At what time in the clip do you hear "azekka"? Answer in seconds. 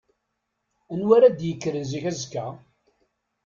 2.09-2.45